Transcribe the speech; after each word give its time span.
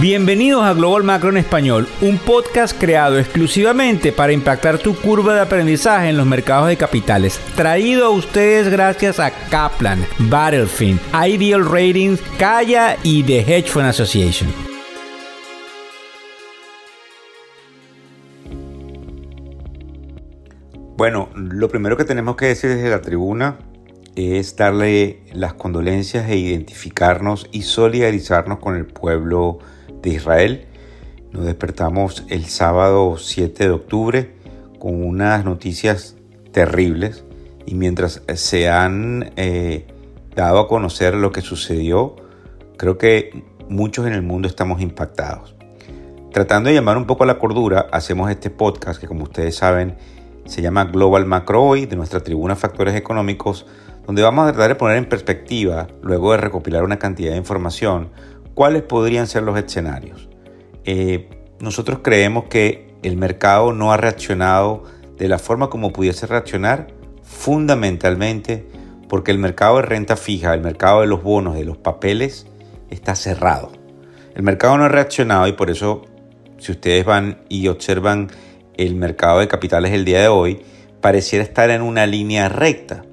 Bienvenidos 0.00 0.62
a 0.62 0.74
Global 0.74 1.02
Macro 1.02 1.30
en 1.30 1.38
Español, 1.38 1.88
un 2.02 2.18
podcast 2.18 2.78
creado 2.78 3.18
exclusivamente 3.18 4.12
para 4.12 4.32
impactar 4.32 4.78
tu 4.78 4.94
curva 4.94 5.34
de 5.34 5.40
aprendizaje 5.40 6.08
en 6.08 6.16
los 6.16 6.24
mercados 6.24 6.68
de 6.68 6.76
capitales. 6.76 7.40
Traído 7.56 8.06
a 8.06 8.10
ustedes 8.10 8.68
gracias 8.68 9.18
a 9.18 9.32
Kaplan, 9.50 10.06
Battlefield, 10.20 11.00
Ideal 11.12 11.64
Ratings, 11.68 12.22
Kaya 12.38 12.96
y 13.02 13.24
The 13.24 13.40
Hedge 13.40 13.70
Fund 13.70 13.86
Association. 13.86 14.48
Bueno, 20.96 21.28
lo 21.34 21.68
primero 21.68 21.96
que 21.96 22.04
tenemos 22.04 22.36
que 22.36 22.46
decir 22.46 22.70
desde 22.70 22.88
la 22.88 23.00
tribuna 23.00 23.58
es 24.14 24.54
darle 24.54 25.24
las 25.32 25.54
condolencias 25.54 26.30
e 26.30 26.36
identificarnos 26.36 27.48
y 27.50 27.62
solidarizarnos 27.62 28.60
con 28.60 28.76
el 28.76 28.86
pueblo 28.86 29.58
de 30.02 30.10
Israel. 30.10 30.66
Nos 31.32 31.44
despertamos 31.44 32.24
el 32.28 32.46
sábado 32.46 33.16
7 33.18 33.64
de 33.64 33.70
octubre 33.70 34.34
con 34.78 35.02
unas 35.04 35.44
noticias 35.44 36.16
terribles 36.52 37.24
y 37.66 37.74
mientras 37.74 38.22
se 38.34 38.68
han 38.68 39.32
eh, 39.36 39.86
dado 40.34 40.60
a 40.60 40.68
conocer 40.68 41.14
lo 41.14 41.32
que 41.32 41.42
sucedió, 41.42 42.16
creo 42.76 42.96
que 42.96 43.44
muchos 43.68 44.06
en 44.06 44.14
el 44.14 44.22
mundo 44.22 44.48
estamos 44.48 44.80
impactados. 44.80 45.54
Tratando 46.32 46.68
de 46.68 46.74
llamar 46.74 46.96
un 46.96 47.06
poco 47.06 47.24
a 47.24 47.26
la 47.26 47.38
cordura, 47.38 47.88
hacemos 47.92 48.30
este 48.30 48.50
podcast 48.50 49.00
que 49.00 49.06
como 49.06 49.24
ustedes 49.24 49.56
saben 49.56 49.96
se 50.44 50.62
llama 50.62 50.84
Global 50.84 51.26
Macro 51.26 51.62
Hoy 51.62 51.84
de 51.84 51.96
nuestra 51.96 52.20
tribuna 52.20 52.56
Factores 52.56 52.94
Económicos, 52.94 53.66
donde 54.06 54.22
vamos 54.22 54.48
a 54.48 54.52
tratar 54.52 54.68
de 54.70 54.74
poner 54.76 54.96
en 54.96 55.06
perspectiva, 55.06 55.88
luego 56.00 56.32
de 56.32 56.38
recopilar 56.38 56.84
una 56.84 56.98
cantidad 56.98 57.32
de 57.32 57.36
información, 57.36 58.08
cuáles 58.58 58.82
podrían 58.82 59.28
ser 59.28 59.44
los 59.44 59.56
escenarios. 59.56 60.28
Eh, 60.84 61.30
nosotros 61.60 62.00
creemos 62.02 62.46
que 62.50 62.92
el 63.04 63.16
mercado 63.16 63.72
no 63.72 63.92
ha 63.92 63.96
reaccionado 63.96 64.82
de 65.16 65.28
la 65.28 65.38
forma 65.38 65.70
como 65.70 65.92
pudiese 65.92 66.26
reaccionar 66.26 66.88
fundamentalmente 67.22 68.66
porque 69.08 69.30
el 69.30 69.38
mercado 69.38 69.76
de 69.76 69.82
renta 69.82 70.16
fija, 70.16 70.54
el 70.54 70.60
mercado 70.60 71.02
de 71.02 71.06
los 71.06 71.22
bonos, 71.22 71.54
de 71.54 71.64
los 71.64 71.76
papeles, 71.76 72.48
está 72.90 73.14
cerrado. 73.14 73.70
El 74.34 74.42
mercado 74.42 74.76
no 74.76 74.86
ha 74.86 74.88
reaccionado 74.88 75.46
y 75.46 75.52
por 75.52 75.70
eso 75.70 76.02
si 76.58 76.72
ustedes 76.72 77.04
van 77.04 77.38
y 77.48 77.68
observan 77.68 78.26
el 78.76 78.96
mercado 78.96 79.38
de 79.38 79.46
capitales 79.46 79.92
el 79.92 80.04
día 80.04 80.20
de 80.20 80.26
hoy, 80.26 80.62
pareciera 81.00 81.44
estar 81.44 81.70
en 81.70 81.80
una 81.80 82.06
línea 82.06 82.48
recta. 82.48 83.04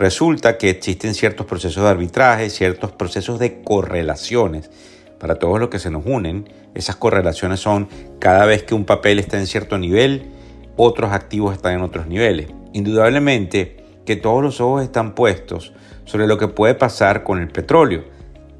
Resulta 0.00 0.56
que 0.56 0.70
existen 0.70 1.12
ciertos 1.12 1.44
procesos 1.44 1.84
de 1.84 1.90
arbitraje, 1.90 2.48
ciertos 2.48 2.90
procesos 2.90 3.38
de 3.38 3.60
correlaciones 3.62 4.70
para 5.18 5.34
todos 5.34 5.60
los 5.60 5.68
que 5.68 5.78
se 5.78 5.90
nos 5.90 6.06
unen, 6.06 6.48
esas 6.74 6.96
correlaciones 6.96 7.60
son 7.60 7.86
cada 8.18 8.46
vez 8.46 8.62
que 8.62 8.74
un 8.74 8.86
papel 8.86 9.18
está 9.18 9.38
en 9.38 9.46
cierto 9.46 9.76
nivel, 9.76 10.30
otros 10.78 11.12
activos 11.12 11.54
están 11.54 11.74
en 11.74 11.82
otros 11.82 12.06
niveles. 12.06 12.46
Indudablemente 12.72 13.84
que 14.06 14.16
todos 14.16 14.42
los 14.42 14.62
ojos 14.62 14.82
están 14.82 15.14
puestos 15.14 15.74
sobre 16.06 16.26
lo 16.26 16.38
que 16.38 16.48
puede 16.48 16.74
pasar 16.74 17.22
con 17.22 17.38
el 17.38 17.48
petróleo. 17.48 18.04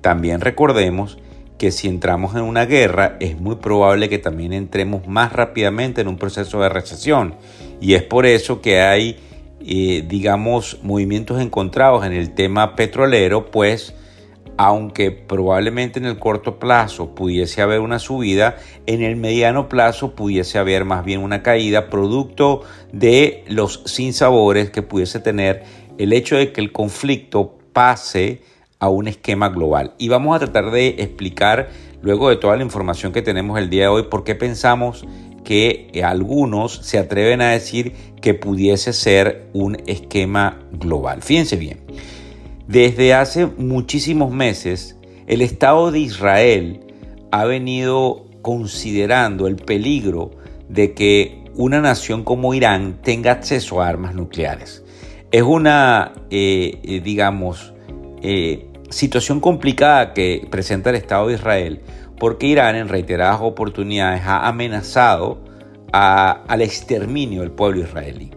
También 0.02 0.42
recordemos 0.42 1.16
que 1.56 1.72
si 1.72 1.88
entramos 1.88 2.34
en 2.34 2.42
una 2.42 2.66
guerra 2.66 3.16
es 3.18 3.40
muy 3.40 3.54
probable 3.54 4.10
que 4.10 4.18
también 4.18 4.52
entremos 4.52 5.06
más 5.06 5.32
rápidamente 5.32 6.02
en 6.02 6.08
un 6.08 6.18
proceso 6.18 6.60
de 6.60 6.68
recesión. 6.68 7.36
Y 7.80 7.94
es 7.94 8.02
por 8.02 8.26
eso 8.26 8.60
que 8.60 8.82
hay, 8.82 9.16
eh, 9.60 10.04
digamos, 10.06 10.78
movimientos 10.82 11.40
encontrados 11.40 12.04
en 12.04 12.12
el 12.12 12.34
tema 12.34 12.76
petrolero, 12.76 13.50
pues 13.50 13.94
aunque 14.56 15.10
probablemente 15.10 15.98
en 15.98 16.04
el 16.04 16.18
corto 16.18 16.58
plazo 16.58 17.14
pudiese 17.14 17.62
haber 17.62 17.80
una 17.80 17.98
subida, 17.98 18.56
en 18.86 19.02
el 19.02 19.16
mediano 19.16 19.70
plazo 19.70 20.14
pudiese 20.14 20.58
haber 20.58 20.84
más 20.84 21.02
bien 21.02 21.22
una 21.22 21.42
caída 21.42 21.88
producto 21.88 22.62
de 22.92 23.44
los 23.48 23.82
sinsabores 23.86 24.68
que 24.68 24.82
pudiese 24.82 25.18
tener 25.18 25.62
el 25.96 26.12
hecho 26.12 26.36
de 26.36 26.52
que 26.52 26.60
el 26.60 26.72
conflicto 26.72 27.56
pase 27.72 28.42
a 28.78 28.88
un 28.88 29.08
esquema 29.08 29.48
global. 29.48 29.94
Y 29.96 30.08
vamos 30.08 30.36
a 30.36 30.40
tratar 30.40 30.70
de 30.70 30.88
explicar, 30.98 31.70
luego 32.02 32.28
de 32.28 32.36
toda 32.36 32.56
la 32.56 32.62
información 32.62 33.12
que 33.12 33.22
tenemos 33.22 33.58
el 33.58 33.70
día 33.70 33.84
de 33.84 33.88
hoy, 33.88 34.02
por 34.04 34.24
qué 34.24 34.34
pensamos 34.34 35.06
que 35.50 35.90
algunos 36.04 36.74
se 36.74 36.96
atreven 36.96 37.40
a 37.40 37.50
decir 37.50 37.92
que 38.22 38.34
pudiese 38.34 38.92
ser 38.92 39.48
un 39.52 39.78
esquema 39.88 40.60
global. 40.70 41.22
Fíjense 41.22 41.56
bien. 41.56 41.80
Desde 42.68 43.14
hace 43.14 43.46
muchísimos 43.46 44.30
meses, 44.30 44.96
el 45.26 45.42
Estado 45.42 45.90
de 45.90 45.98
Israel 45.98 46.82
ha 47.32 47.46
venido 47.46 48.26
considerando 48.42 49.48
el 49.48 49.56
peligro 49.56 50.30
de 50.68 50.94
que 50.94 51.42
una 51.56 51.80
nación 51.80 52.22
como 52.22 52.54
Irán 52.54 53.00
tenga 53.02 53.32
acceso 53.32 53.82
a 53.82 53.88
armas 53.88 54.14
nucleares. 54.14 54.84
Es 55.32 55.42
una, 55.42 56.12
eh, 56.30 56.78
eh, 56.84 57.00
digamos, 57.00 57.74
eh, 58.22 58.68
situación 58.88 59.40
complicada 59.40 60.14
que 60.14 60.46
presenta 60.48 60.90
el 60.90 60.96
Estado 60.96 61.26
de 61.26 61.34
Israel 61.34 61.80
porque 62.20 62.46
Irán 62.46 62.76
en 62.76 62.88
reiteradas 62.88 63.40
oportunidades 63.40 64.22
ha 64.24 64.46
amenazado 64.46 65.40
al 65.90 66.62
exterminio 66.62 67.40
del 67.40 67.50
pueblo 67.50 67.80
israelí. 67.80 68.30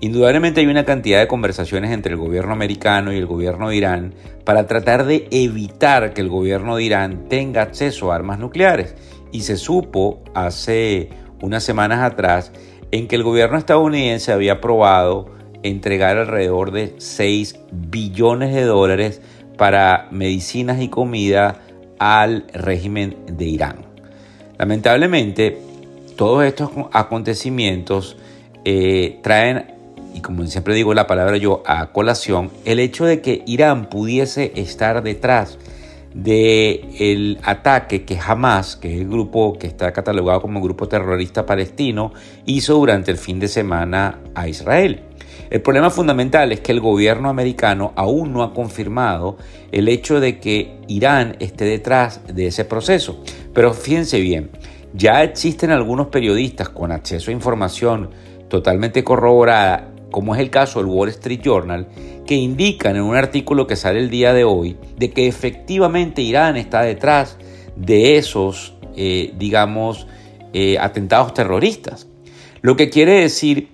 Indudablemente 0.00 0.60
hay 0.60 0.66
una 0.66 0.84
cantidad 0.84 1.20
de 1.20 1.28
conversaciones 1.28 1.92
entre 1.92 2.12
el 2.12 2.18
gobierno 2.18 2.52
americano 2.52 3.12
y 3.12 3.16
el 3.16 3.24
gobierno 3.24 3.70
de 3.70 3.76
Irán 3.76 4.14
para 4.44 4.66
tratar 4.66 5.06
de 5.06 5.28
evitar 5.30 6.12
que 6.12 6.20
el 6.20 6.28
gobierno 6.28 6.76
de 6.76 6.82
Irán 6.82 7.28
tenga 7.28 7.62
acceso 7.62 8.12
a 8.12 8.16
armas 8.16 8.38
nucleares. 8.38 8.96
Y 9.32 9.42
se 9.42 9.56
supo 9.56 10.22
hace 10.34 11.08
unas 11.40 11.62
semanas 11.62 12.00
atrás 12.00 12.52
en 12.90 13.08
que 13.08 13.16
el 13.16 13.22
gobierno 13.22 13.56
estadounidense 13.56 14.32
había 14.32 14.54
aprobado 14.54 15.32
entregar 15.62 16.18
alrededor 16.18 16.72
de 16.72 16.96
6 16.98 17.60
billones 17.72 18.54
de 18.54 18.64
dólares 18.64 19.22
para 19.56 20.08
medicinas 20.10 20.82
y 20.82 20.88
comida 20.88 21.60
al 21.98 22.46
régimen 22.52 23.16
de 23.26 23.44
Irán. 23.44 23.76
Lamentablemente, 24.58 25.58
todos 26.16 26.44
estos 26.44 26.70
acontecimientos 26.92 28.16
eh, 28.64 29.18
traen 29.22 29.74
y 30.14 30.20
como 30.20 30.46
siempre 30.46 30.74
digo 30.74 30.94
la 30.94 31.08
palabra 31.08 31.36
yo 31.36 31.62
a 31.66 31.90
colación, 31.92 32.50
el 32.64 32.78
hecho 32.78 33.04
de 33.04 33.20
que 33.20 33.42
Irán 33.46 33.90
pudiese 33.90 34.52
estar 34.54 35.02
detrás 35.02 35.58
del 36.14 36.86
el 37.00 37.38
ataque 37.42 38.04
que 38.04 38.16
Hamas, 38.16 38.76
que 38.76 38.94
es 38.94 39.00
el 39.00 39.08
grupo 39.08 39.58
que 39.58 39.66
está 39.66 39.92
catalogado 39.92 40.40
como 40.40 40.62
grupo 40.62 40.86
terrorista 40.86 41.44
palestino, 41.44 42.12
hizo 42.46 42.74
durante 42.74 43.10
el 43.10 43.18
fin 43.18 43.40
de 43.40 43.48
semana 43.48 44.20
a 44.36 44.46
Israel. 44.46 45.02
El 45.50 45.62
problema 45.62 45.90
fundamental 45.90 46.52
es 46.52 46.60
que 46.60 46.72
el 46.72 46.80
gobierno 46.80 47.28
americano 47.28 47.92
aún 47.96 48.32
no 48.32 48.42
ha 48.42 48.52
confirmado 48.52 49.36
el 49.72 49.88
hecho 49.88 50.20
de 50.20 50.40
que 50.40 50.78
Irán 50.88 51.36
esté 51.40 51.64
detrás 51.64 52.20
de 52.26 52.46
ese 52.46 52.64
proceso. 52.64 53.22
Pero 53.52 53.72
fíjense 53.72 54.20
bien, 54.20 54.50
ya 54.92 55.22
existen 55.22 55.70
algunos 55.70 56.08
periodistas 56.08 56.68
con 56.68 56.92
acceso 56.92 57.30
a 57.30 57.34
información 57.34 58.10
totalmente 58.48 59.02
corroborada 59.04 59.94
como 60.14 60.32
es 60.36 60.40
el 60.40 60.48
caso 60.48 60.78
del 60.78 60.86
Wall 60.86 61.08
Street 61.08 61.40
Journal, 61.42 61.88
que 62.24 62.36
indican 62.36 62.94
en 62.94 63.02
un 63.02 63.16
artículo 63.16 63.66
que 63.66 63.74
sale 63.74 63.98
el 63.98 64.10
día 64.10 64.32
de 64.32 64.44
hoy 64.44 64.76
de 64.96 65.10
que 65.10 65.26
efectivamente 65.26 66.22
Irán 66.22 66.56
está 66.56 66.82
detrás 66.82 67.36
de 67.74 68.16
esos, 68.16 68.76
eh, 68.94 69.34
digamos, 69.36 70.06
eh, 70.52 70.78
atentados 70.78 71.34
terroristas. 71.34 72.06
Lo 72.62 72.76
que 72.76 72.90
quiere 72.90 73.22
decir 73.22 73.70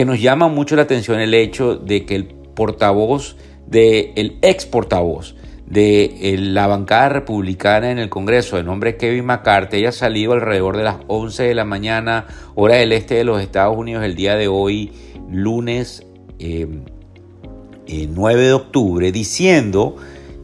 que 0.00 0.06
nos 0.06 0.18
llama 0.18 0.48
mucho 0.48 0.76
la 0.76 0.82
atención 0.84 1.20
el 1.20 1.34
hecho 1.34 1.76
de 1.76 2.06
que 2.06 2.14
el 2.14 2.24
portavoz, 2.24 3.36
de, 3.66 4.14
el 4.16 4.38
ex 4.40 4.64
portavoz 4.64 5.36
de 5.66 6.36
la 6.38 6.66
bancada 6.66 7.10
republicana 7.10 7.90
en 7.90 7.98
el 7.98 8.08
Congreso, 8.08 8.56
de 8.56 8.62
nombre 8.62 8.96
Kevin 8.96 9.26
McCarthy, 9.26 9.76
haya 9.76 9.92
salido 9.92 10.32
alrededor 10.32 10.78
de 10.78 10.84
las 10.84 10.96
11 11.06 11.42
de 11.42 11.54
la 11.54 11.66
mañana, 11.66 12.28
hora 12.54 12.76
del 12.76 12.92
este 12.92 13.16
de 13.16 13.24
los 13.24 13.42
Estados 13.42 13.76
Unidos, 13.76 14.02
el 14.02 14.14
día 14.14 14.36
de 14.36 14.48
hoy, 14.48 14.90
lunes 15.30 16.06
9 16.38 16.38
eh, 16.38 16.78
eh, 17.86 18.36
de 18.38 18.52
octubre, 18.54 19.12
diciendo 19.12 19.96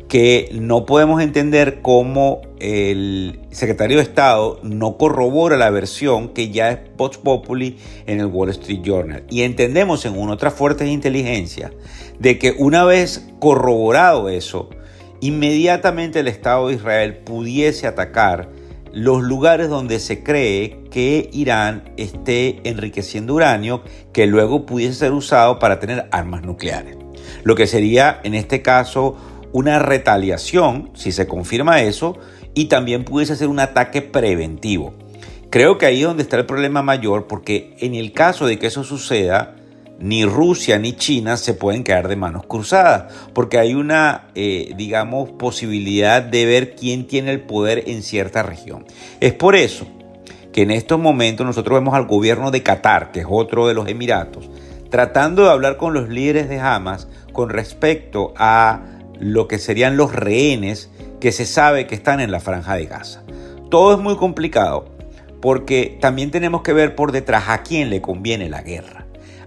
que 0.09 0.51
no 0.53 0.87
podemos 0.87 1.21
entender 1.21 1.81
cómo 1.83 2.43
el 2.61 3.41
secretario 3.51 3.97
de 3.97 4.05
Estado 4.05 4.61
no 4.63 4.97
corrobora 4.97 5.57
la 5.57 5.71
versión 5.71 6.29
que 6.29 6.51
ya 6.51 6.71
es 6.71 6.79
Vox 6.97 7.19
Populi 7.19 7.79
en 8.07 8.21
el 8.21 8.27
Wall 8.27 8.51
Street 8.51 8.83
Journal. 8.83 9.25
Y 9.29 9.43
entendemos 9.43 10.05
en 10.07 10.17
una 10.17 10.35
otra 10.35 10.51
fuerte 10.51 10.87
inteligencia 10.87 11.73
de 12.19 12.39
que 12.39 12.55
una 12.57 12.85
vez 12.85 13.27
corroborado 13.41 14.29
eso, 14.29 14.71
inmediatamente 15.21 16.21
el 16.21 16.29
Estado 16.29 16.69
de 16.69 16.75
Israel 16.75 17.19
pudiese 17.19 17.87
atacar 17.87 18.49
los 18.93 19.23
lugares 19.23 19.69
donde 19.69 19.99
se 19.99 20.23
cree 20.23 20.85
que 20.91 21.29
Irán 21.33 21.93
esté 21.97 22.61
enriqueciendo 22.65 23.35
uranio 23.35 23.83
que 24.13 24.27
luego 24.27 24.65
pudiese 24.65 24.95
ser 24.95 25.13
usado 25.13 25.59
para 25.59 25.81
tener 25.81 26.09
armas 26.13 26.43
nucleares. 26.43 26.97
Lo 27.43 27.55
que 27.57 27.67
sería 27.67 28.21
en 28.25 28.35
este 28.35 28.63
caso 28.63 29.17
una 29.53 29.79
retaliación, 29.79 30.91
si 30.95 31.13
se 31.13 31.27
confirma 31.27 31.83
eso, 31.83 32.19
y 32.55 32.67
también 32.67 33.05
pudiese 33.05 33.37
ser 33.37 33.49
un 33.49 33.61
ataque 33.61 34.03
preventivo. 34.03 34.95
Creo 35.51 35.79
que 35.79 35.87
ahí 35.87 36.01
es 36.01 36.07
donde 36.07 36.23
está 36.23 36.37
el 36.37 36.47
problema 36.47 36.83
mayor 36.83 37.27
porque 37.27 37.77
en 37.79 37.95
el 37.95 38.13
caso 38.13 38.47
de 38.47 38.59
que 38.59 38.67
eso 38.67 38.85
suceda, 38.85 39.57
ni 39.99 40.25
Rusia 40.25 40.79
ni 40.79 40.93
China 40.93 41.37
se 41.37 41.55
pueden 41.55 41.85
quedar 41.85 42.09
de 42.09 42.17
manos 42.17 42.45
cruzadas, 42.47 43.13
porque 43.33 43.59
hay 43.59 43.75
una, 43.75 44.29
eh, 44.35 44.75
digamos, 44.77 45.31
posibilidad 45.31 46.23
de 46.23 46.45
ver 46.45 46.75
quién 46.75 47.07
tiene 47.07 47.31
el 47.31 47.41
poder 47.41 47.85
en 47.87 48.03
cierta 48.03 48.43
región. 48.43 48.85
Es 49.21 49.33
por 49.33 49.57
eso 49.57 49.87
que 50.53 50.63
en 50.63 50.71
estos 50.71 50.99
momentos 50.99 51.47
nosotros 51.47 51.79
vemos 51.79 51.95
al 51.95 52.07
gobierno 52.07 52.51
de 52.51 52.63
Qatar, 52.63 53.13
que 53.13 53.21
es 53.21 53.27
otro 53.29 53.69
de 53.69 53.75
los 53.75 53.89
Emiratos, 53.89 54.51
tratando 54.91 55.45
de 55.45 55.51
hablar 55.51 55.77
con 55.77 55.95
los 55.95 56.09
líderes 56.09 56.49
de 56.49 56.61
Hamas 56.61 57.09
con 57.33 57.51
respecto 57.51 58.33
a 58.37 58.96
lo 59.21 59.49
que 59.49 59.59
serían 59.59 59.97
los 59.97 60.15
rehenes 60.15 60.91
que 61.21 61.33
se 61.33 61.47
sabe 61.47 61.87
que 61.87 61.95
están 61.95 62.21
en 62.21 62.31
la 62.31 62.41
franja 62.41 62.77
de 62.77 62.87
Gaza. 62.87 63.23
Todo 63.71 63.95
es 63.95 64.01
muy 64.01 64.17
complicado 64.17 64.95
porque 65.41 65.99
también 66.01 66.31
tenemos 66.31 66.63
que 66.63 66.73
ver 66.73 66.95
por 66.95 67.13
detrás 67.13 67.45
a 67.49 67.63
quién 67.63 67.91
le 67.91 68.01
conviene 68.01 68.49
la 68.49 68.63
guerra 68.63 69.07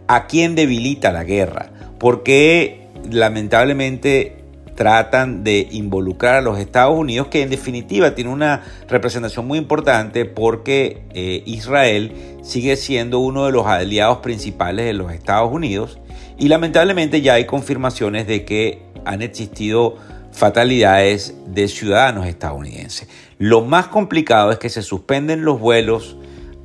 a 0.09 0.25
quién 0.25 0.55
debilita 0.55 1.11
la 1.11 1.23
guerra, 1.23 1.69
porque 1.99 2.87
lamentablemente 3.11 4.37
tratan 4.73 5.43
de 5.43 5.67
involucrar 5.69 6.35
a 6.35 6.41
los 6.41 6.57
Estados 6.57 6.97
Unidos, 6.97 7.27
que 7.27 7.43
en 7.43 7.51
definitiva 7.51 8.15
tiene 8.15 8.31
una 8.31 8.63
representación 8.87 9.45
muy 9.45 9.59
importante 9.59 10.25
porque 10.25 11.03
eh, 11.13 11.43
Israel 11.45 12.13
sigue 12.41 12.75
siendo 12.75 13.19
uno 13.19 13.45
de 13.45 13.51
los 13.51 13.67
aliados 13.67 14.17
principales 14.19 14.87
de 14.87 14.93
los 14.93 15.11
Estados 15.11 15.53
Unidos 15.53 15.99
y 16.39 16.47
lamentablemente 16.47 17.21
ya 17.21 17.35
hay 17.35 17.45
confirmaciones 17.45 18.25
de 18.25 18.45
que 18.45 18.81
han 19.09 19.23
existido 19.23 19.97
fatalidades 20.31 21.33
de 21.47 21.67
ciudadanos 21.67 22.27
estadounidenses. 22.27 23.09
Lo 23.39 23.61
más 23.61 23.87
complicado 23.87 24.51
es 24.51 24.59
que 24.59 24.69
se 24.69 24.83
suspenden 24.83 25.43
los 25.43 25.59
vuelos 25.59 26.15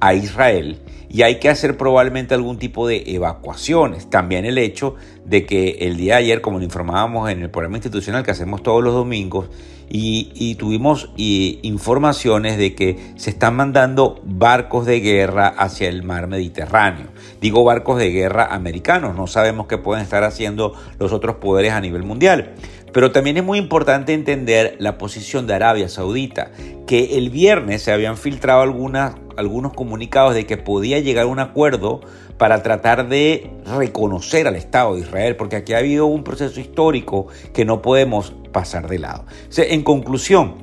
a 0.05 0.15
Israel 0.15 0.79
y 1.09 1.23
hay 1.23 1.39
que 1.39 1.49
hacer 1.49 1.77
probablemente 1.77 2.35
algún 2.35 2.59
tipo 2.59 2.89
de 2.89 3.05
evacuaciones. 3.07 4.11
También 4.11 4.45
el 4.45 4.59
hecho 4.59 4.97
de 5.25 5.47
que 5.47 5.79
el 5.83 5.97
día 5.97 6.15
de 6.15 6.25
ayer, 6.25 6.41
como 6.41 6.59
lo 6.59 6.65
informábamos 6.65 7.31
en 7.31 7.41
el 7.41 7.51
programa 7.51 7.77
institucional 7.77 8.25
que 8.25 8.33
hacemos 8.33 8.63
todos 8.63 8.83
los 8.83 8.93
domingos, 8.93 9.49
y, 9.89 10.57
tuvimos 10.57 11.11
informaciones 11.17 12.57
de 12.57 12.75
que 12.75 13.13
se 13.17 13.31
están 13.31 13.55
mandando 13.55 14.21
barcos 14.25 14.87
de 14.87 14.99
guerra 15.01 15.47
hacia 15.47 15.89
el 15.89 16.03
mar 16.03 16.27
Mediterráneo. 16.27 17.07
Digo 17.41 17.63
barcos 17.63 17.99
de 17.99 18.11
guerra 18.11 18.47
americanos, 18.47 19.15
no 19.15 19.27
sabemos 19.27 19.67
qué 19.67 19.79
pueden 19.79 20.03
estar 20.03 20.25
haciendo 20.25 20.75
los 20.99 21.13
otros 21.13 21.37
poderes 21.37 21.73
a 21.73 21.81
nivel 21.81 22.03
mundial. 22.03 22.55
Pero 22.93 23.13
también 23.13 23.37
es 23.37 23.45
muy 23.45 23.59
importante 23.59 24.15
entender 24.15 24.77
la 24.79 24.99
posición 24.99 25.47
de 25.47 25.55
Arabia 25.55 25.89
Saudita, 25.89 26.51
que 26.87 27.19
el 27.19 27.31
viernes 27.31 27.83
se 27.83 27.93
habían 27.93 28.17
filtrado 28.17 28.63
algunas 28.63 29.15
algunos 29.37 29.73
comunicados 29.73 30.35
de 30.35 30.47
que 30.47 30.57
podía 30.57 31.01
llegar 31.01 31.25
a 31.25 31.29
un 31.29 31.39
acuerdo 31.39 32.01
para 32.39 32.63
tratar 32.63 33.09
de 33.09 33.51
reconocer 33.77 34.47
al 34.47 34.57
Estado 34.57 34.95
de 34.95 35.01
Israel, 35.01 35.37
porque 35.37 35.57
aquí 35.57 35.73
ha 35.73 35.79
habido 35.79 36.07
un 36.07 36.25
proceso 36.25 36.61
histórico 36.61 37.27
que 37.53 37.65
no 37.65 37.83
podemos 37.83 38.35
pasar 38.53 38.89
de 38.89 38.99
lado. 38.99 39.25
en 39.57 39.83
conclusión, 39.83 40.55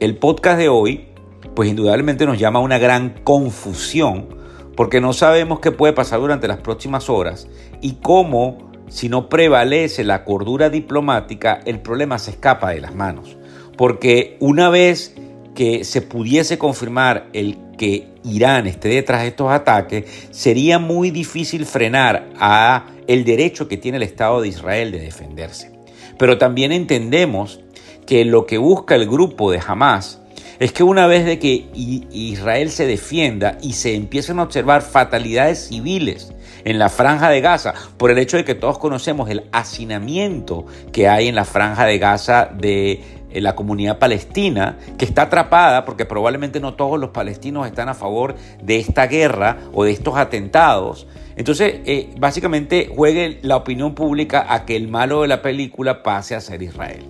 el 0.00 0.16
podcast 0.16 0.58
de 0.58 0.68
hoy, 0.68 1.08
pues 1.54 1.68
indudablemente 1.68 2.26
nos 2.26 2.38
llama 2.38 2.60
a 2.60 2.62
una 2.62 2.78
gran 2.78 3.20
confusión, 3.24 4.28
porque 4.76 5.00
no 5.00 5.12
sabemos 5.12 5.60
qué 5.60 5.72
puede 5.72 5.92
pasar 5.92 6.20
durante 6.20 6.48
las 6.48 6.58
próximas 6.58 7.10
horas 7.10 7.48
y 7.82 7.94
cómo, 8.02 8.70
si 8.88 9.08
no 9.08 9.28
prevalece 9.28 10.04
la 10.04 10.24
cordura 10.24 10.70
diplomática, 10.70 11.60
el 11.66 11.80
problema 11.80 12.18
se 12.18 12.30
escapa 12.30 12.70
de 12.70 12.80
las 12.80 12.94
manos. 12.94 13.36
Porque 13.76 14.36
una 14.40 14.68
vez 14.70 15.14
que 15.54 15.84
se 15.84 16.00
pudiese 16.02 16.58
confirmar 16.58 17.28
el 17.32 17.58
que 17.80 18.08
Irán 18.24 18.66
esté 18.66 18.90
detrás 18.90 19.22
de 19.22 19.28
estos 19.28 19.50
ataques, 19.50 20.04
sería 20.30 20.78
muy 20.78 21.10
difícil 21.10 21.64
frenar 21.64 22.28
a 22.38 22.88
el 23.06 23.24
derecho 23.24 23.68
que 23.68 23.78
tiene 23.78 23.96
el 23.96 24.02
Estado 24.02 24.42
de 24.42 24.48
Israel 24.48 24.92
de 24.92 24.98
defenderse. 24.98 25.72
Pero 26.18 26.36
también 26.36 26.72
entendemos 26.72 27.60
que 28.06 28.26
lo 28.26 28.44
que 28.44 28.58
busca 28.58 28.96
el 28.96 29.08
grupo 29.08 29.50
de 29.50 29.62
Hamas 29.66 30.20
es 30.58 30.72
que 30.72 30.82
una 30.82 31.06
vez 31.06 31.24
de 31.24 31.38
que 31.38 31.70
Israel 31.72 32.70
se 32.70 32.86
defienda 32.86 33.56
y 33.62 33.72
se 33.72 33.94
empiecen 33.94 34.40
a 34.40 34.42
observar 34.42 34.82
fatalidades 34.82 35.68
civiles 35.68 36.34
en 36.66 36.78
la 36.78 36.90
franja 36.90 37.30
de 37.30 37.40
Gaza, 37.40 37.72
por 37.96 38.10
el 38.10 38.18
hecho 38.18 38.36
de 38.36 38.44
que 38.44 38.54
todos 38.54 38.78
conocemos 38.78 39.30
el 39.30 39.44
hacinamiento 39.52 40.66
que 40.92 41.08
hay 41.08 41.28
en 41.28 41.34
la 41.34 41.46
franja 41.46 41.86
de 41.86 41.96
Gaza 41.96 42.50
de 42.54 43.19
la 43.34 43.54
comunidad 43.54 43.98
palestina, 43.98 44.78
que 44.98 45.04
está 45.04 45.22
atrapada 45.22 45.84
porque 45.84 46.04
probablemente 46.04 46.60
no 46.60 46.74
todos 46.74 46.98
los 46.98 47.10
palestinos 47.10 47.66
están 47.66 47.88
a 47.88 47.94
favor 47.94 48.34
de 48.62 48.76
esta 48.78 49.06
guerra 49.06 49.58
o 49.72 49.84
de 49.84 49.92
estos 49.92 50.16
atentados. 50.16 51.06
Entonces, 51.36 51.80
eh, 51.86 52.10
básicamente 52.18 52.90
juegue 52.94 53.38
la 53.42 53.56
opinión 53.56 53.94
pública 53.94 54.46
a 54.48 54.66
que 54.66 54.76
el 54.76 54.88
malo 54.88 55.22
de 55.22 55.28
la 55.28 55.42
película 55.42 56.02
pase 56.02 56.34
a 56.34 56.40
ser 56.40 56.62
Israel. 56.62 57.04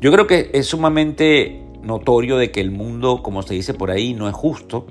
Yo 0.00 0.12
creo 0.12 0.26
que 0.26 0.50
es 0.52 0.66
sumamente 0.66 1.62
notorio 1.82 2.36
de 2.36 2.50
que 2.50 2.60
el 2.60 2.70
mundo, 2.70 3.22
como 3.22 3.42
se 3.42 3.54
dice 3.54 3.74
por 3.74 3.90
ahí, 3.90 4.14
no 4.14 4.28
es 4.28 4.34
justo 4.34 4.86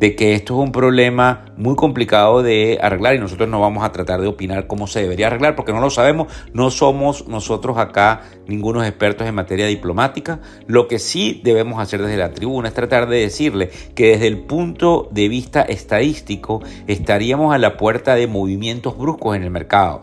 de 0.00 0.16
que 0.16 0.32
esto 0.32 0.54
es 0.54 0.66
un 0.66 0.72
problema 0.72 1.44
muy 1.58 1.76
complicado 1.76 2.42
de 2.42 2.78
arreglar 2.80 3.16
y 3.16 3.18
nosotros 3.18 3.50
no 3.50 3.60
vamos 3.60 3.84
a 3.84 3.92
tratar 3.92 4.22
de 4.22 4.28
opinar 4.28 4.66
cómo 4.66 4.86
se 4.86 5.02
debería 5.02 5.26
arreglar 5.26 5.54
porque 5.54 5.74
no 5.74 5.80
lo 5.80 5.90
sabemos, 5.90 6.32
no 6.54 6.70
somos 6.70 7.28
nosotros 7.28 7.76
acá 7.76 8.22
ningunos 8.46 8.86
expertos 8.86 9.28
en 9.28 9.34
materia 9.34 9.66
diplomática. 9.66 10.40
Lo 10.66 10.88
que 10.88 10.98
sí 10.98 11.42
debemos 11.44 11.80
hacer 11.80 12.00
desde 12.00 12.16
la 12.16 12.32
tribuna 12.32 12.68
es 12.68 12.74
tratar 12.74 13.10
de 13.10 13.18
decirle 13.18 13.68
que 13.94 14.12
desde 14.12 14.26
el 14.26 14.38
punto 14.38 15.10
de 15.12 15.28
vista 15.28 15.60
estadístico 15.60 16.62
estaríamos 16.86 17.54
a 17.54 17.58
la 17.58 17.76
puerta 17.76 18.14
de 18.14 18.26
movimientos 18.26 18.96
bruscos 18.96 19.36
en 19.36 19.42
el 19.42 19.50
mercado. 19.50 20.00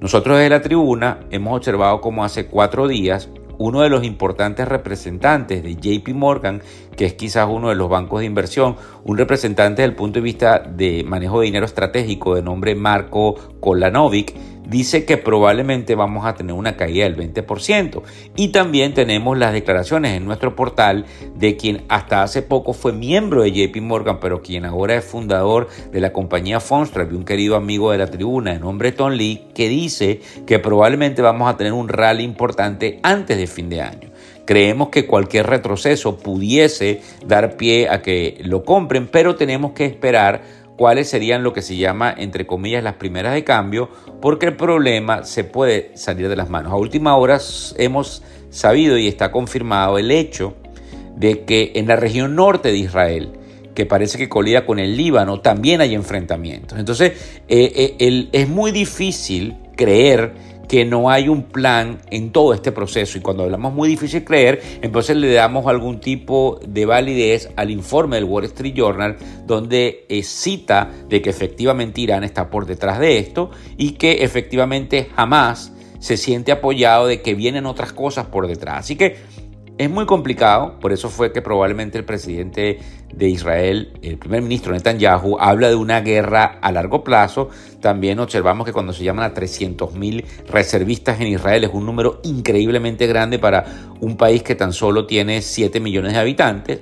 Nosotros 0.00 0.38
desde 0.38 0.50
la 0.50 0.60
tribuna 0.60 1.20
hemos 1.30 1.56
observado 1.56 2.00
como 2.00 2.24
hace 2.24 2.46
cuatro 2.46 2.88
días 2.88 3.30
uno 3.58 3.82
de 3.82 3.88
los 3.88 4.04
importantes 4.04 4.66
representantes 4.68 5.62
de 5.62 5.74
JP 5.76 6.08
Morgan, 6.14 6.62
que 6.96 7.06
es 7.06 7.14
quizás 7.14 7.48
uno 7.50 7.68
de 7.68 7.74
los 7.74 7.88
bancos 7.88 8.20
de 8.20 8.26
inversión, 8.26 8.76
un 9.04 9.18
representante 9.18 9.82
desde 9.82 9.90
el 9.92 9.96
punto 9.96 10.18
de 10.18 10.22
vista 10.22 10.58
de 10.58 11.04
manejo 11.04 11.40
de 11.40 11.46
dinero 11.46 11.66
estratégico 11.66 12.34
de 12.34 12.42
nombre 12.42 12.74
Marco 12.74 13.34
Kolanovic, 13.60 14.34
dice 14.66 15.04
que 15.04 15.16
probablemente 15.16 15.94
vamos 15.94 16.26
a 16.26 16.34
tener 16.34 16.54
una 16.54 16.76
caída 16.76 17.04
del 17.04 17.16
20%. 17.16 18.02
Y 18.36 18.48
también 18.48 18.94
tenemos 18.94 19.36
las 19.38 19.52
declaraciones 19.52 20.16
en 20.16 20.24
nuestro 20.24 20.54
portal 20.54 21.06
de 21.34 21.56
quien 21.56 21.84
hasta 21.88 22.22
hace 22.22 22.42
poco 22.42 22.72
fue 22.72 22.92
miembro 22.92 23.42
de 23.42 23.52
JP 23.52 23.80
Morgan, 23.82 24.20
pero 24.20 24.42
quien 24.42 24.64
ahora 24.64 24.96
es 24.96 25.04
fundador 25.04 25.68
de 25.90 26.00
la 26.00 26.12
compañía 26.12 26.60
Fonstrap 26.60 27.12
un 27.12 27.24
querido 27.24 27.56
amigo 27.56 27.90
de 27.90 27.98
la 27.98 28.06
tribuna 28.06 28.52
de 28.52 28.60
nombre 28.60 28.92
Tom 28.92 29.12
Lee, 29.12 29.46
que 29.54 29.68
dice 29.68 30.20
que 30.46 30.58
probablemente 30.58 31.22
vamos 31.22 31.48
a 31.48 31.56
tener 31.56 31.72
un 31.72 31.88
rally 31.88 32.24
importante 32.24 33.00
antes 33.02 33.36
de 33.36 33.46
fin 33.46 33.68
de 33.68 33.82
año. 33.82 34.10
Creemos 34.44 34.90
que 34.90 35.06
cualquier 35.06 35.46
retroceso 35.46 36.18
pudiese 36.18 37.00
dar 37.26 37.56
pie 37.56 37.88
a 37.88 38.00
que 38.00 38.38
lo 38.44 38.64
compren, 38.64 39.08
pero 39.08 39.34
tenemos 39.34 39.72
que 39.72 39.86
esperar 39.86 40.42
cuáles 40.76 41.08
serían 41.08 41.42
lo 41.42 41.52
que 41.52 41.62
se 41.62 41.76
llama, 41.76 42.14
entre 42.16 42.46
comillas, 42.46 42.82
las 42.82 42.94
primeras 42.94 43.34
de 43.34 43.44
cambio, 43.44 43.88
porque 44.20 44.46
el 44.46 44.56
problema 44.56 45.24
se 45.24 45.44
puede 45.44 45.96
salir 45.96 46.28
de 46.28 46.36
las 46.36 46.50
manos. 46.50 46.72
A 46.72 46.76
última 46.76 47.16
hora 47.16 47.38
hemos 47.76 48.22
sabido 48.50 48.96
y 48.98 49.08
está 49.08 49.32
confirmado 49.32 49.98
el 49.98 50.10
hecho 50.10 50.54
de 51.16 51.44
que 51.44 51.72
en 51.76 51.86
la 51.86 51.96
región 51.96 52.36
norte 52.36 52.70
de 52.70 52.78
Israel, 52.78 53.32
que 53.74 53.86
parece 53.86 54.18
que 54.18 54.28
colida 54.28 54.64
con 54.64 54.78
el 54.78 54.96
Líbano, 54.96 55.40
también 55.40 55.80
hay 55.80 55.94
enfrentamientos. 55.94 56.78
Entonces, 56.78 57.12
eh, 57.48 57.96
eh, 57.98 58.28
es 58.32 58.48
muy 58.48 58.70
difícil 58.70 59.56
creer 59.76 60.34
que 60.68 60.84
no 60.84 61.10
hay 61.10 61.28
un 61.28 61.44
plan 61.44 61.98
en 62.10 62.32
todo 62.32 62.54
este 62.54 62.72
proceso 62.72 63.18
y 63.18 63.20
cuando 63.20 63.44
hablamos 63.44 63.72
muy 63.72 63.88
difícil 63.88 64.24
creer, 64.24 64.60
entonces 64.82 65.16
le 65.16 65.32
damos 65.32 65.66
algún 65.66 66.00
tipo 66.00 66.60
de 66.66 66.86
validez 66.86 67.50
al 67.56 67.70
informe 67.70 68.16
del 68.16 68.24
Wall 68.24 68.44
Street 68.44 68.74
Journal 68.74 69.16
donde 69.46 70.06
cita 70.22 70.90
de 71.08 71.22
que 71.22 71.30
efectivamente 71.30 72.00
Irán 72.00 72.24
está 72.24 72.50
por 72.50 72.66
detrás 72.66 72.98
de 72.98 73.18
esto 73.18 73.50
y 73.76 73.92
que 73.92 74.24
efectivamente 74.24 75.08
jamás 75.14 75.72
se 75.98 76.16
siente 76.16 76.52
apoyado 76.52 77.06
de 77.06 77.22
que 77.22 77.34
vienen 77.34 77.66
otras 77.66 77.92
cosas 77.92 78.26
por 78.26 78.46
detrás. 78.46 78.80
Así 78.80 78.96
que 78.96 79.16
es 79.78 79.90
muy 79.90 80.06
complicado, 80.06 80.78
por 80.80 80.92
eso 80.92 81.10
fue 81.10 81.32
que 81.32 81.42
probablemente 81.42 81.98
el 81.98 82.04
presidente 82.04 82.78
de 83.12 83.28
Israel, 83.28 83.92
el 84.02 84.16
primer 84.16 84.40
ministro 84.40 84.72
Netanyahu, 84.72 85.36
habla 85.38 85.68
de 85.68 85.74
una 85.74 86.00
guerra 86.00 86.58
a 86.62 86.72
largo 86.72 87.04
plazo. 87.04 87.50
También 87.80 88.18
observamos 88.18 88.66
que 88.66 88.72
cuando 88.72 88.94
se 88.94 89.04
llaman 89.04 89.30
a 89.30 89.34
300.000 89.34 90.24
reservistas 90.48 91.20
en 91.20 91.28
Israel 91.28 91.64
es 91.64 91.70
un 91.74 91.84
número 91.84 92.20
increíblemente 92.24 93.06
grande 93.06 93.38
para 93.38 93.64
un 94.00 94.16
país 94.16 94.42
que 94.42 94.54
tan 94.54 94.72
solo 94.72 95.06
tiene 95.06 95.42
7 95.42 95.78
millones 95.80 96.14
de 96.14 96.18
habitantes. 96.18 96.80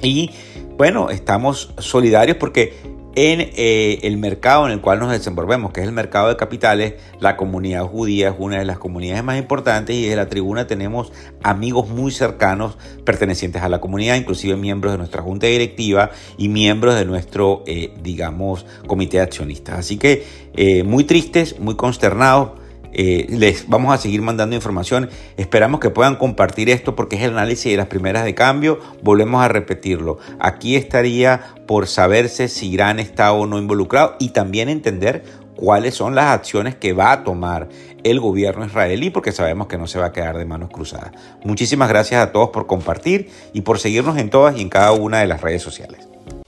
Y 0.00 0.30
bueno, 0.78 1.10
estamos 1.10 1.74
solidarios 1.78 2.38
porque 2.38 2.97
en 3.18 3.40
eh, 3.40 3.98
el 4.04 4.16
mercado 4.16 4.66
en 4.66 4.70
el 4.70 4.80
cual 4.80 5.00
nos 5.00 5.10
desenvolvemos, 5.10 5.72
que 5.72 5.80
es 5.80 5.86
el 5.88 5.92
mercado 5.92 6.28
de 6.28 6.36
capitales, 6.36 6.94
la 7.18 7.36
comunidad 7.36 7.82
judía 7.82 8.28
es 8.28 8.34
una 8.38 8.60
de 8.60 8.64
las 8.64 8.78
comunidades 8.78 9.24
más 9.24 9.36
importantes 9.38 9.96
y 9.96 10.02
desde 10.02 10.14
la 10.14 10.28
tribuna 10.28 10.68
tenemos 10.68 11.12
amigos 11.42 11.88
muy 11.88 12.12
cercanos 12.12 12.78
pertenecientes 13.04 13.60
a 13.62 13.68
la 13.68 13.80
comunidad, 13.80 14.14
inclusive 14.14 14.54
miembros 14.56 14.92
de 14.92 14.98
nuestra 14.98 15.20
junta 15.20 15.48
directiva 15.48 16.10
y 16.36 16.48
miembros 16.48 16.94
de 16.94 17.06
nuestro, 17.06 17.64
eh, 17.66 17.92
digamos, 18.00 18.64
comité 18.86 19.16
de 19.16 19.24
accionistas. 19.24 19.80
Así 19.80 19.98
que 19.98 20.24
eh, 20.54 20.84
muy 20.84 21.02
tristes, 21.02 21.58
muy 21.58 21.74
consternados 21.74 22.50
eh, 22.92 23.26
les 23.30 23.68
vamos 23.68 23.94
a 23.94 23.98
seguir 23.98 24.22
mandando 24.22 24.56
información. 24.56 25.10
Esperamos 25.36 25.80
que 25.80 25.90
puedan 25.90 26.16
compartir 26.16 26.70
esto 26.70 26.96
porque 26.96 27.16
es 27.16 27.22
el 27.22 27.30
análisis 27.30 27.70
de 27.70 27.76
las 27.76 27.86
primeras 27.86 28.24
de 28.24 28.34
cambio. 28.34 28.80
Volvemos 29.02 29.42
a 29.42 29.48
repetirlo. 29.48 30.18
Aquí 30.38 30.76
estaría 30.76 31.54
por 31.66 31.86
saberse 31.86 32.48
si 32.48 32.70
Irán 32.70 32.98
está 32.98 33.32
o 33.32 33.46
no 33.46 33.58
involucrado 33.58 34.16
y 34.18 34.30
también 34.30 34.68
entender 34.68 35.24
cuáles 35.54 35.94
son 35.94 36.14
las 36.14 36.26
acciones 36.26 36.76
que 36.76 36.92
va 36.92 37.12
a 37.12 37.24
tomar 37.24 37.68
el 38.04 38.20
gobierno 38.20 38.64
israelí 38.64 39.10
porque 39.10 39.32
sabemos 39.32 39.66
que 39.66 39.76
no 39.76 39.86
se 39.86 39.98
va 39.98 40.06
a 40.06 40.12
quedar 40.12 40.38
de 40.38 40.44
manos 40.44 40.70
cruzadas. 40.70 41.10
Muchísimas 41.44 41.88
gracias 41.88 42.22
a 42.22 42.32
todos 42.32 42.50
por 42.50 42.66
compartir 42.66 43.30
y 43.52 43.62
por 43.62 43.78
seguirnos 43.78 44.18
en 44.18 44.30
todas 44.30 44.56
y 44.56 44.62
en 44.62 44.68
cada 44.68 44.92
una 44.92 45.18
de 45.18 45.26
las 45.26 45.40
redes 45.40 45.62
sociales. 45.62 46.07